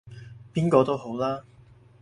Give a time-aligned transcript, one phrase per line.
[0.51, 1.43] 邊個都好啦